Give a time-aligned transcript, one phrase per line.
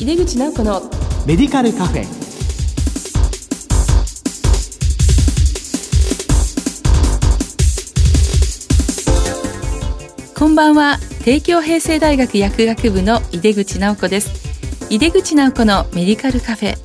[0.00, 0.80] 井出口直子の
[1.26, 2.06] メディカルカフェ。
[10.38, 11.00] こんばんは。
[11.24, 14.30] 帝京平成大学薬学部の井出口直子です。
[14.88, 16.76] 井出口直子のメディカルカフェ。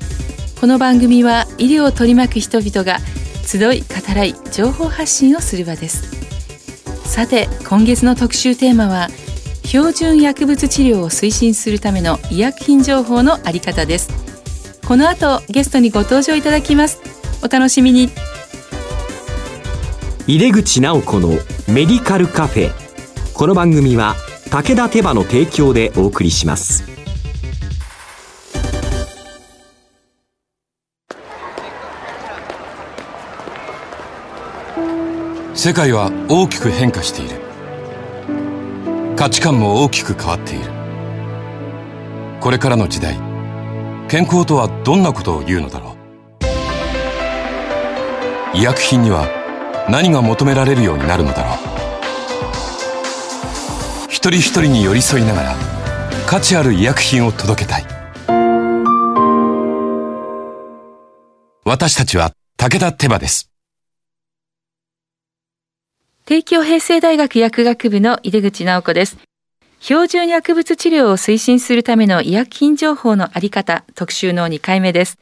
[0.60, 2.98] この番組は医療を取り巻く人々が
[3.46, 6.10] 集い語らい情報発信をする場です。
[7.08, 9.06] さて今月の特集テーマは
[9.74, 14.08] 標準薬物治療を推進するための医薬品情報のあり方です。
[14.86, 17.00] この後ゲストにご登場いただきます。
[17.42, 18.08] お楽しみに。
[20.28, 21.30] 入れ口直子の
[21.66, 22.70] メディカルカフェ。
[23.34, 24.14] この番組は
[24.48, 26.84] 武田手羽の提供でお送りします。
[35.56, 37.43] 世界は大きく変化している
[39.24, 40.70] 価値観も大きく変わっている。
[42.42, 43.14] これからの時代
[44.06, 45.96] 健康とはどんなことを言うのだろ
[48.52, 48.58] う。
[48.58, 49.26] 医薬品には
[49.88, 51.56] 何が求められるようになるのだろう。
[54.10, 55.56] 一人一人に寄り添いながら
[56.26, 57.86] 価値ある医薬品を届けたい。
[61.64, 63.53] 私たちは武田手羽です。
[66.26, 69.18] 帝京平成大学薬学部の井出口直子です。
[69.80, 75.18] 標準薬物治療を推進するための医薬品情報のあり方特集の2回目です。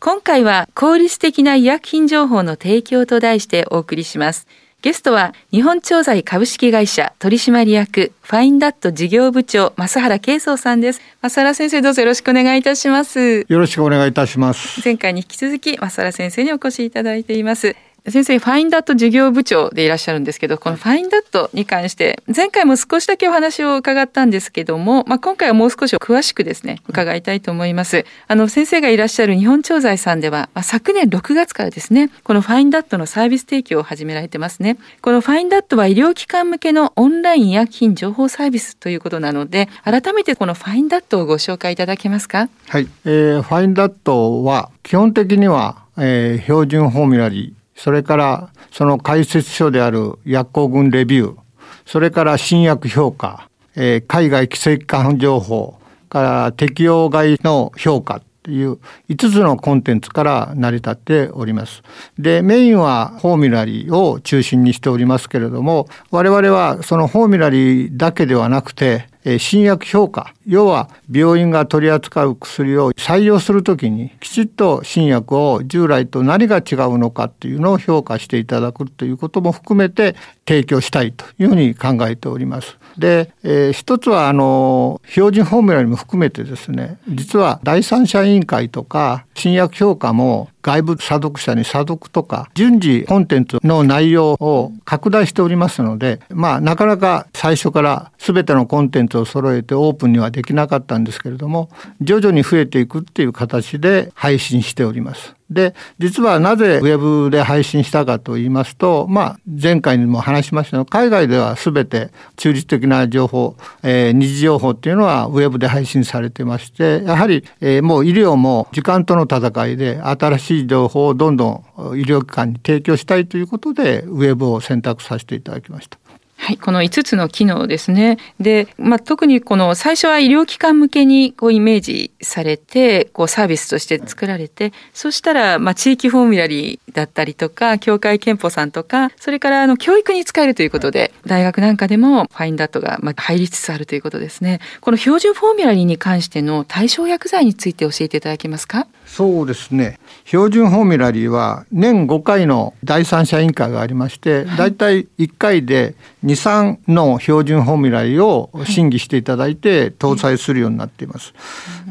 [0.00, 4.46] 今回は効率的な医薬品情報の提供と題してお送りします。
[4.80, 11.02] ゲストは日本調剤株式会社取締役ファインダット事業部長増原慶宗さんです。
[11.20, 13.44] 増原先生どうぞよろしくお願いいたします。
[13.46, 14.80] よろしくお願いいたします。
[14.82, 17.76] 前回に引き続き増原先生にお越しいただいています
[18.08, 28.04] 先生ファインダット事業部長でいらっしゃるんですけどこのファインダットに関して前回も少しだけお話を伺ったんですけども、まあ、今回はもう少し詳しくですね伺いたいと思います。
[28.28, 34.78] あの先生がいらっしゃる日本調剤さんでは、まあ、昨年6月からですねこのファインダットのサービス提供を始められてますね。
[35.02, 42.48] このファインダットは医療機関向けのオンライン医薬品情報サービスということなので改めてこのファインダットをご紹介いただけますか？
[42.68, 51.36] はい、えー、ファインダットは基本的には、えー、標準フォーミュラリーそれからその解説書である薬効群レビュー、
[51.84, 55.78] それから新薬評価、えー、海外規制機関情報
[56.08, 61.82] から適用外の評価という5つのコンテンツから成り立っております。
[62.16, 69.08] で、メインはフォーミュラリーを中心にしておりますけれども、我々はそのフォーミュラリーだけではなくて、
[69.40, 80.14] 新薬評価要は病院が取り扱う薬を採用するときにきちっと新薬を従来と何が違うのかっていうのを評価していただくということも含めて
[80.46, 82.78] 提供したいというふうに考えております。
[82.98, 105.36] で、えー、一つはあの標準フォーミュラにも含めてですね実は第三者委員会とか新薬評価も外部査読者に査読とか順次コンテンツの内容を拡大しておりますのでまあなかなか最初から全てのコンテンツを揃えてオープンにはできなかったんですけれども徐々に増えていくっていう形で配信しております。
[105.50, 121.64] で実はなぜウェブで配信したかと言いますと、まあ、前回にも話しましたが海外では全て中立的な情報、えー、二次情報っていうのはウェブで配信されてましてやはり、えー、もう医療も時間との戦いで新しい情報をどんどん
[121.98, 125.98] 医療機関に提供したいということでウェブを選択させていただきました。
[126.38, 128.18] はい、この5つの機能ですね。
[128.38, 144.60] で、まあ、特にこの最初は医療機関向けにこうイメージされて、こうサービスとして作られて、そしたら、まあ、地域フォーミュラリーだったりとか、協会憲法さんとか、それからあの教育に使えるということで、大学なんかでもファインダットがまあ入りつつあるということですね。
[144.82, 148.86] この標準フォーミュラリーに関しての対象薬剤について教えていただけますか？
[149.06, 149.98] そうですね。
[150.24, 155.94] 標準フォーミュラリーは年5回の第三者委員会がありまして、だいたい1回で
[156.24, 161.32] 2、3の標準フォーミュラリーを審議していただいて搭載するようになっています。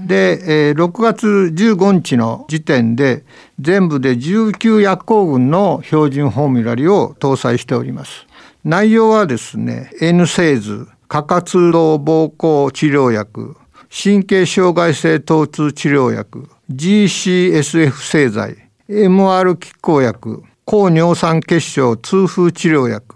[0.06, 3.23] で、えー、6月15日の時点で
[3.59, 8.27] 全部で19薬効群の標準フォーミュラリーを搭載しております。
[8.65, 13.56] 内容はですね、N セーズ、過活動膀胱治療薬、
[13.97, 18.57] 神経障害性疼痛治療薬、GCSF 製剤、
[18.89, 23.15] MR 拮抗薬、抗尿酸結晶痛風治療薬、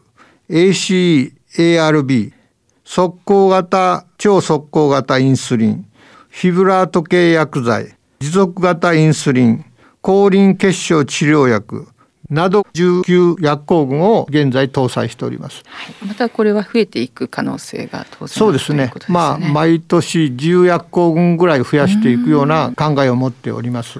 [0.49, 2.31] ACE、ARB、
[2.85, 5.85] 速攻型、超速攻型インスリン、
[6.29, 9.65] フィブラート系薬剤、持続型インスリン、
[9.99, 11.89] 抗リン結晶治療薬、
[12.29, 15.63] など19薬効群を現在搭載しております。
[15.65, 18.91] はい、またこれは増えていく可能性が当然、そうですね。
[18.93, 23.99] すねまあ毎年10薬効群ぐらい増やしていくような考えを持っております。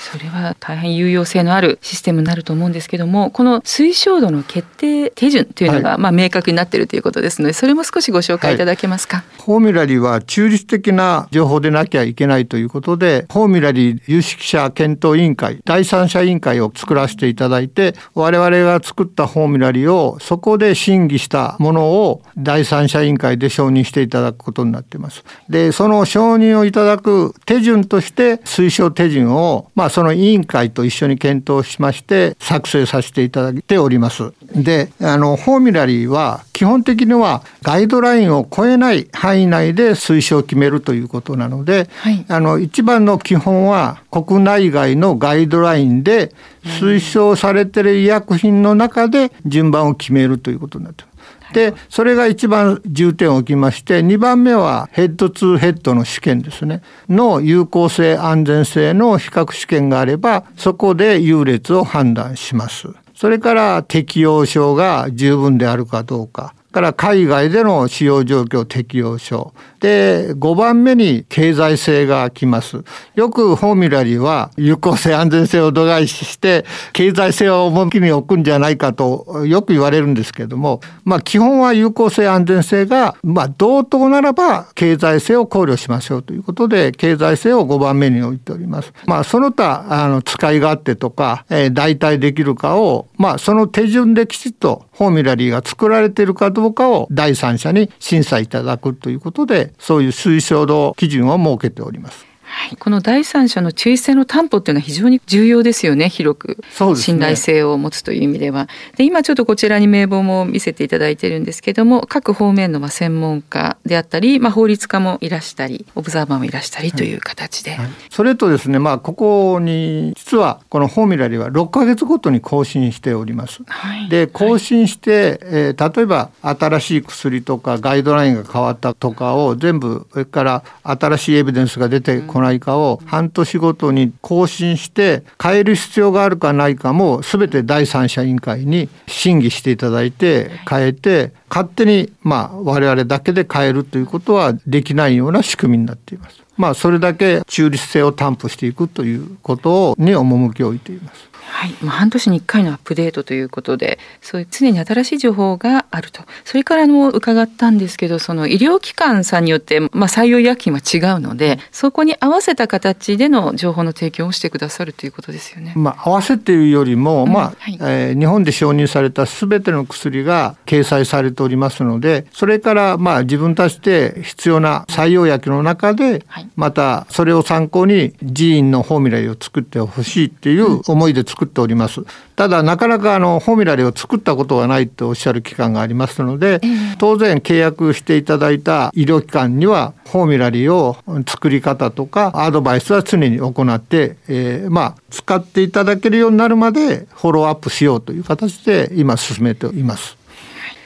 [0.00, 9.18] それは大変有用性のあるシステムになると思うんですけども、この推奨度の決定手順というのが、はい、まあ明確になっているということですので、それも少しご紹介いただけますか？
[9.18, 17.67] はい、フォーミュラリーは中立的な情報でなきゃいけないということで、フォーミュラリー有識者検討委員会、第三者委員会を作らせていただいて、
[18.14, 25.24] 我々が作ったフォーミュラリーをそこで審議したものを第三者委員会で承認していただくことになっています。
[25.48, 34.32] で、その承認をいただく手順として推奨手順を、まあその委員会と一緒に検討しまして作成させていただいております。
[34.54, 46.32] で、あの、フォーミュラリーは基本的にはガイドラインを超えない範囲内で推奨を決めるということなので、はい、あの、一番の基本は国内外のガイドラインで
[46.64, 51.18] 推奨されている医薬品の中で順番を決めるということになってます。
[51.52, 56.82] で、それが一番重点を置きまして、2番目はヘッドツーヘッドの試験ですね。
[57.08, 62.88] の有効性、安全性の比較試験があれば、そこで優劣を判断します。
[63.14, 66.54] それから適用症が十分であるかどうか。
[66.72, 69.54] から海外での使用状況適用書。
[69.80, 72.84] で、5番目に経済性が来ます。
[73.14, 88.92] よくフォーミュラリーは有効性安全性を度外視して経済性を重きに置くんじゃないかとよく言われるんですけれども、まあ基本は有効性安全性が、まあ同等ならば経済性を考慮しましょうということで経済性を5番目に置いております。
[89.06, 102.27] まあその他、あの使い勝手とか、えー、代替できるかを、まあその手順できちっとフォーミュラリーが作られているかどうかを第三者に審査いただくということで、そういう推奨度基準を設けております。
[102.50, 106.08] はい、この第三者の注意性の担保っていうのは非常に重要ですよね。
[106.08, 106.58] 広く。
[106.96, 108.68] 信頼性を持つという意味では。
[108.96, 117.78] で、今ちょっとこちらに名簿も見せていただいてるんですけども各方面のまあ専門家であったり、まあ、法律家もいらしたりオブザーバーもいらしたりという形で、はい。
[117.80, 123.60] はい、それとですねまあここに実はこのフォーミュラリーは6か月ごとに更新しております。
[124.08, 146.42] で更新して、えー、例えば新しい薬とかガイドラインが変わったとかを全部それから新しいエビデンスが出てこないかを半年ごとに更新して変える必要があるかないかも全て第三者委員会に審議していただいて変えて勝手にまあ我々だけで変えるということはできないような仕組みになっています。
[146.56, 151.27] まあそれだけ中立性を担保していくということに趣を置いています。
[151.48, 156.22] はい、まあ、半年に1回のアップデートということでそういう常に新しい情報があると。
[156.44, 165.72] それからも伺ったんですけどその医療機関さんによって、まあ、採用医薬品は違うのでそこに合わせた形での情報の提供をしてくださるということですよね。
[165.76, 176.24] まあ、合わせているよりも、まあ、はい、えー、日本で承認されたすべての薬が掲載されておりますのでそれからまあ自分たちで必要な採用薬の中で、
[176.56, 182.02] またそれを参考に寺院のフォーミュラリを作ってほしいっていう思いで作作っております。
[182.34, 186.60] ただなかなかあのフォーミュラリを作ったことがないとおっしゃる機関がありますので、
[186.98, 190.96] 当然契約していただいた医療機関にはフォーミュラリを
[191.28, 200.17] 作り方とかアドバイスは常に行って、えー、まあ使っていただけるようになるまでフォローアップしようという形で今進めています。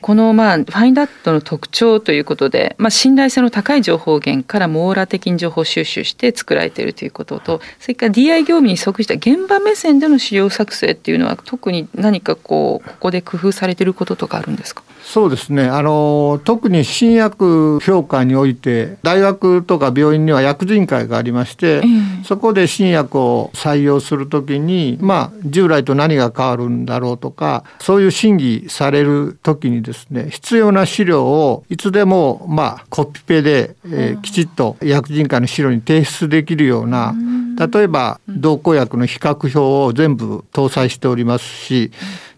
[0.03, 14.83] このまあファインダットの特徴ということで、まあ、信頼性の高い情報源から網羅的に情報収集して作られているということとそれから DI 業務に即した現場目線での資料作成っていうのは特に何かこうここで工夫されていることとかあるんですか？
[15.05, 15.65] そうですね。
[15.65, 21.83] あの特に新薬評価において大学とか病院には薬人会がありまして、
[22.25, 37.15] そこで新薬を採用するときにまあ従来と何が変わるんだろうとかそういう審議される時にですね必要な資料をいつでもまあコピペで、えー、きちっと薬人会の資料に提出できるような、
[37.59, 41.91] 例えば同行薬の比較表を全部搭載しておりますし、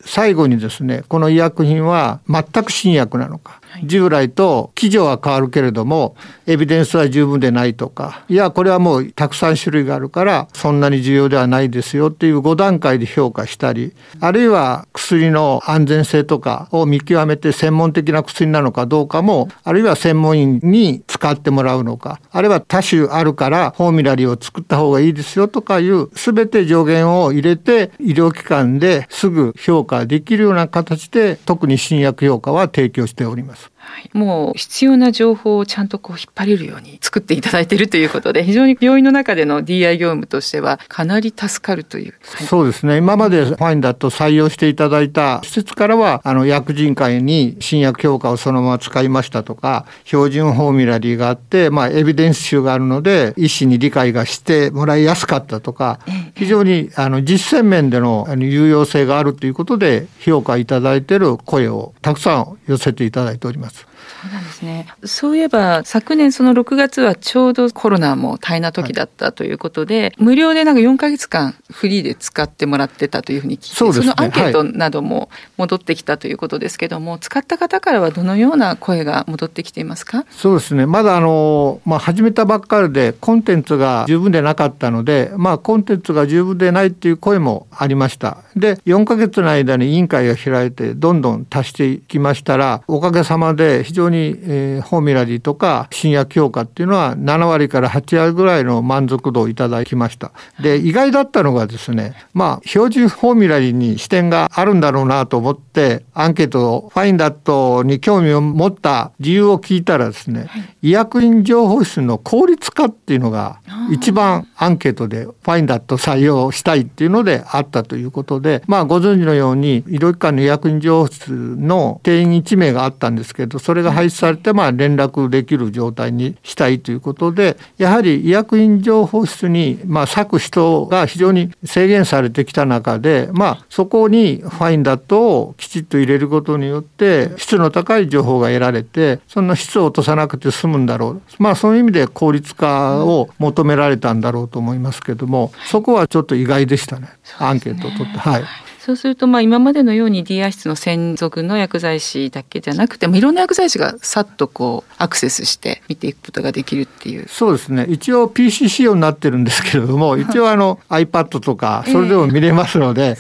[0.04, 3.60] 最後にですねこの医薬品は全く新薬なのか。
[3.82, 6.14] 従来と基準は変わるけれども
[6.46, 8.24] エビデンスは十分でないとか。
[8.28, 33.73] いやこれはもうたくさん種類があるからそんなに重要ではないですよっていう5段階で評価したりあるいは薬の安全性とかを見極めて専門的な薬なのかどうかもあるいは専門医に使ってもらうのかあるいは多種あるからフォーミュラリーを作った方がいいですよとかいう全て上限を入れて医療機関ですぐ評価できるような形で特に新薬評価は提供しております。。
[33.84, 42.96] はい、もう必要な情報をちゃんとこう引っ張れるように作っていただいているということで 非常に病院の中での DI 業務としてはかなり助かるという、はい、そうですね。
[42.96, 56.00] 今までファインダと採用していただいた施設からはあの薬人会に新薬評価をそのまま使いましたとか標準フォーミュラリーがあって、まあ、エビデンス集があるので医師に理解がしてもらいやすかったとか
[56.34, 63.86] 非常にあの実践面での有用性があるということで評価いただいている声をたくさん寄せていただいております。
[64.22, 64.86] そうなんですね。
[65.04, 80.24] そういえば昨年その6月はちょうどコロナも大変な時だったということで、はい、無料でなんか4か月間フリーで使ってもらってたというふうに聞いて、そ、ね,、のアンケートなども戻ってきたということですけども、はい、使った方からはどのような声が戻ってきていますか？
[80.30, 80.86] そうですね。
[80.86, 88.38] まだあのまあ始めたばっかりでコンテンツが十分でなかったので、まあコンテンツが十分でないっていう声もありました。
[88.56, 100.32] で、4か月の間に委員会が開いてどんどん足していきましたら、おかげさまで非常に、えー、フォーミュラリーとか新薬評価っていうのは7割から8割ぐらいの満足度をいただきました。
[100.60, 110.48] で、意外だったのがですね、まあ、標準フォーミュラリーに視点があるんだろうなと思って、アンケートをファインダットに興味を持った理由を聞いたらですね、
[110.82, 113.60] 医薬品情報室の効率化っていうのが
[113.90, 141.22] 一番アンケートでファインダット採用したいっていうのであったということで、まあ、ご存知のように医療機関の医薬品情報室の定員1名があったんですけど、それが廃止されて、まあ、連絡できる状態にしたいということでやはり医薬品情報室に、まあ、割く人が非常に制限されてきた中で、まあ、そこにファインダットをきちっと入れることによって質の高い情報が得られてそんな質を落とさなくて済むんだろう。
[141.38, 147.08] まあそういう意味で効率化を求められたんだろうと思いますけどもそこはちょっと意外でしたね。
[147.38, 148.18] アンケートを取って。
[148.18, 148.44] はい
[148.84, 157.26] そうするとまあ今までのように DI 室の専属の薬剤師だけじゃなくてもいろんな薬剤師がさっとこうアクセスして見ていくことができるっていう。
[157.26, 157.86] そうですね。
[157.88, 163.16] 一応 PC 仕様になってるんですけれども一応あの iPad とかそれでも見れますので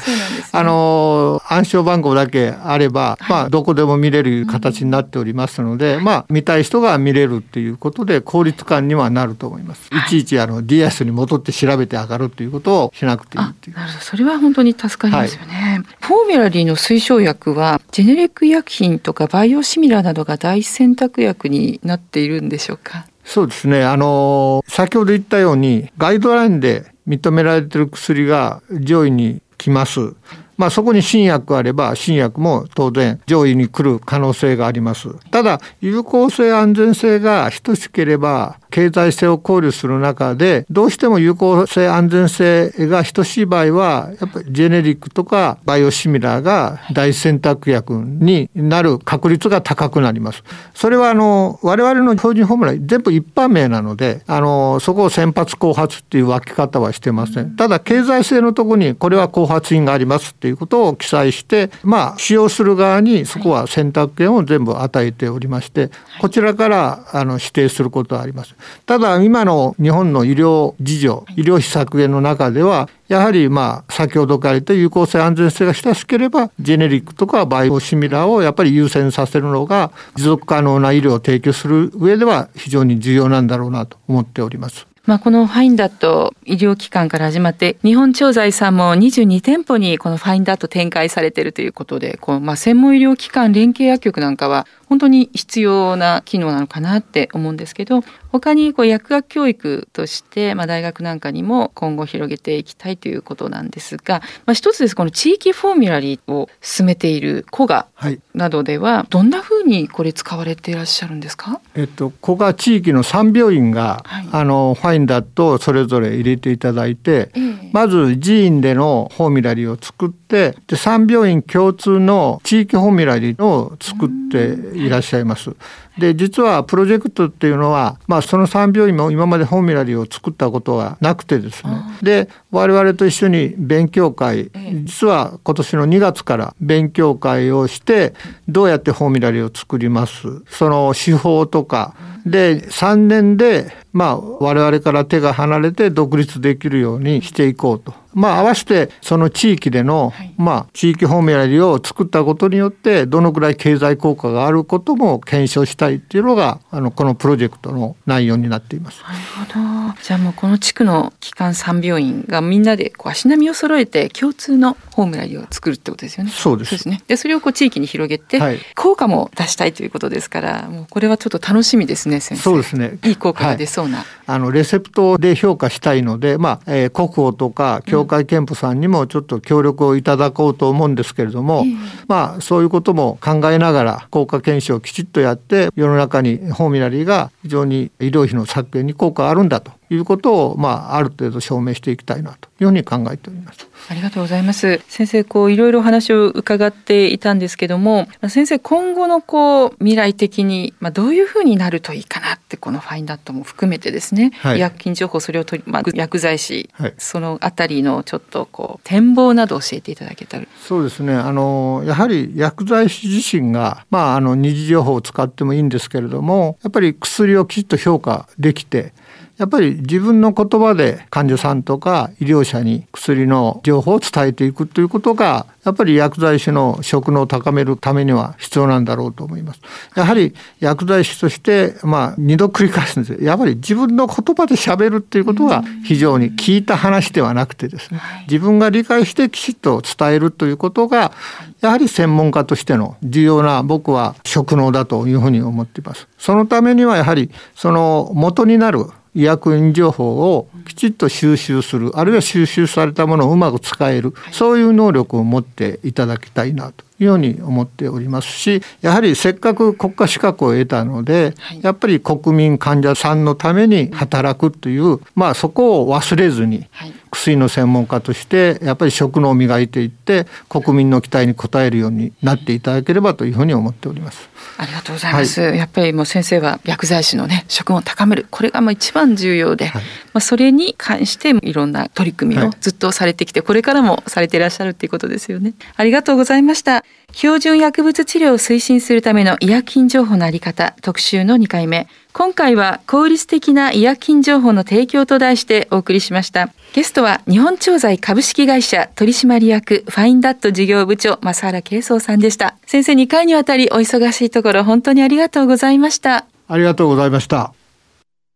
[0.56, 9.90] あの暗証番号だけあれば、まあどこでも見れる形になっておりますので、まあ見たい人が見れるっていうことで効率感にはなると思います。
[9.92, 13.76] いちいちあの DS に戻って調べて上がるということをしなくていいっていう。
[13.76, 15.52] なるほどそれは本当に助かりますよね。
[15.52, 15.82] ね。
[16.00, 23.06] フォーミュラリーの推奨薬はジェネリック医薬品とかバイオシミラーなどが大選択薬になっているんでしょうか？
[23.24, 23.84] そうですね。
[23.84, 30.14] あの、先ほど言ったようにガイドラインで認められている薬が上位に来ます。
[30.56, 35.08] まあそこに新薬あれば新薬も当然上位に来る可能性があります。
[35.30, 50.42] ただ有効性安全性が等しければ経済性を考慮する中でどうしても有効性安全性が等しい場合はやっぱりジェネリックとかバイオシミラーが大選択薬になる確率が高くなります。
[50.74, 57.54] それはあの我々の標準フォームラン全部一般名なのであのそこを先発後発っていう分け方はしてません。
[57.54, 68.56] ただ経済性のとこにこれは後発因がありますっていうことを記載してまあ使用する側にそこは選択権を全部与えておりましてこちらからあの指定することはあります。
[68.86, 84.93] ただ今の日本の医療事情医療費削減の中ではやはりまあ先ほどから言った有効性安全性が親しければジェネリックとかバイオシミラーをやっぱり優先させるのが持続可能な医療を提供する上では非常に重要なんだろうなと思っております。
[85.06, 98.00] まあ、このファインダット医療機関から始まって日本調剤さんも22店舗にこのファインダット展開されているということでこう、まあ、専門医療機関連携薬局なんかは本当に必要な機能なのかなって思うんですけど
[98.32, 107.88] 他にこう薬学教育として、まあ、大学なんかにも今後広げていきたいということなんですが、まあ、一つですこの地域フォーミュラリーを進めている古賀
[108.34, 125.54] などでは、どんなふうにこれ使われていらっしゃるんですか、えっと、古賀地域の3病院が、はい、あのファインダットをそれぞれ入れていただいて、えー、まず寺院でのフォーミュラリーを作ってで3病院共通の地域フォーミュラリーを作っていらっしゃいます。
[125.98, 131.82] で実はプロジェクトっていうのは、まあ、その3病院も今までフォーミュラリーを作ったことはなくてですね。
[132.02, 134.50] で我々と一緒に勉強会
[134.84, 138.14] 実は今年の2月から勉強会をして
[138.48, 140.42] どうやってフォーミュラリーを作ります。
[140.48, 141.94] その手法とか
[142.26, 159.02] で3年でまあ我々から手が離れて独立できるようにしていこうとまあ合わせてその地域での、はい、まあ地域ホームラリを作ったことによってどのくらい経済効果があることも検証したいっていうのがあのこのプロジェクトの内容になっています。
[159.02, 159.14] なる
[159.52, 160.02] ほど。
[160.02, 166.30] じゃあもうこの地区の基幹3病院がみんなでこう足並みを揃えて共通のホームラリを作るってことですよね。
[166.30, 166.70] そうです。
[166.70, 167.02] ですね。
[167.06, 172.42] でそれをこう地域に広げて、はい、効果も出したいということですから、もうこれはちょっと楽しみですね先生。
[172.42, 172.98] そうですね。
[173.04, 173.98] いい効果が出そうな。
[173.98, 181.78] はい、あのレセプトで評価したいので、まあ、えー、国保とか協会憲法さんにもちょっと協力をいただこうと思うんですけれども、うん、
[182.08, 193.68] まあそういうことも考えながら効果検証をきちっとやって世の中にホーミラリーが非常に医療費の削減に効果があるんだということを、まあ、ある程度証明していきたいなというふうに考えております。
[193.88, 194.80] ありがとうございます。
[194.88, 210.46] 先生、こういろいろ話を伺っていたんですけども、先生今後のこう未来的にまあどういうふうになるといいかなってこのファインダットも含めてですね、はい、医薬品情報それを取りまあ薬剤師、はい、そのあたりのちょっとこう展望など教えていただけたら。
[210.62, 211.14] そうですね。
[211.14, 218.92] あのやはり薬剤師自身がまああの二次情報を使ってもいいんですけれども、やっぱり薬をきちっと評価できて。
[219.36, 229.60] やっぱり自分の言葉で患者さんとか医療者に薬の情報を伝えていくということがやっぱり薬剤師の職能を高めるためには必要なんだろうと思います。
[229.96, 241.12] やはり薬剤師としてまあ二度繰り返すんですやっぱり自分の言葉で喋るっていうことが非常に聞いた話ではなくてですね自分が理解してきちっと伝えるということが
[241.60, 246.06] やはり専門家としての重要な僕は職能だというふうに思っています。
[246.18, 266.66] そのためにはやはりその元になる医薬品情報をきちっと収集するあるいは収集されたものをうまく使えるそういう能力を持っていただきたいなというように思っておりますしやはりせっかく国家資格を得たので、やっぱり国民患者さんのために働くというまあそこを忘れずに、
[267.10, 274.28] 薬の専門家としてやっぱり職能を磨いていって国民の期待に応えるようになっていただければというふうに思っております。
[274.56, 278.26] ありがとうございます、はい、やっぱりもう先生は薬剤師のね職務を高める。
[278.30, 285.54] これがもう一番重要で、はい、まあそれに関していろんな取り組みをずっとされてきて、これからもされていらっしゃるっていうことですよね。
[285.76, 286.84] ありがとうございました。
[287.12, 291.86] 標準薬物治療を推進するための医薬品情報のあり方特集の2回目。
[292.12, 296.52] 今回は効率的な医薬品情報の提供と題してお送りしました。
[296.72, 302.56] ゲストは日本調剤株式会社取締役ファインダット事業部長増原慶宗さんでした。
[302.66, 306.26] 先生2回にわたりお忙しいところ本当にありがとうございました。
[306.48, 307.52] ありがとうございました。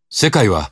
[0.09, 0.71] 世界は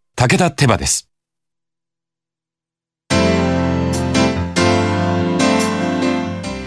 [0.21, 1.09] 武田手羽です。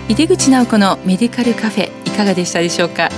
[0.09, 3.11] 井出口直子のメディカルカフェいかがでしたでしょうか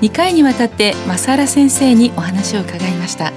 [0.00, 3.32] ？2回にわたって増原先生にお話を伺いました。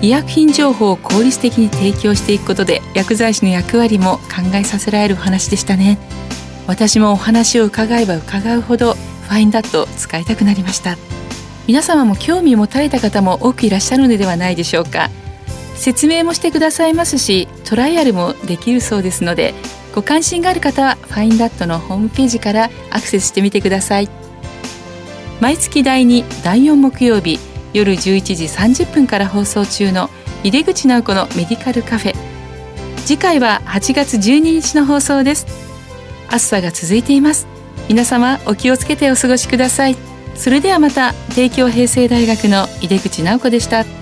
[0.00, 5.98] 医薬品情報を効率的に提供していくことで薬剤師の役割も考えさせられるお話でしたね。
[6.66, 10.96] 私もお話を伺えば伺うほどファインダット使いたくなりました。
[11.66, 15.10] 皆様も興味を持たれた方も多くいらっしゃるのではないでしょうか。
[15.74, 19.54] 説明もしてくださいますしトライアルもできるそうですので
[19.94, 24.08] ご関心がある方はファインダットのホームページからアクセスしてみてください。
[25.40, 27.38] 毎月第2第4木曜日
[27.74, 30.08] 夜11時30分から放送中の
[30.44, 32.14] 井出口直子のメディカルカフェ。
[33.04, 35.46] 次回は8月12日の放送です。
[36.30, 37.46] 暑さが続いています。
[37.88, 39.96] 皆様お気をつけてお過ごしください。
[40.36, 44.01] それではまた帝京平成大学の井出口直子でした。